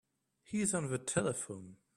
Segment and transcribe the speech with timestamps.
[0.41, 1.75] He's on the telephone.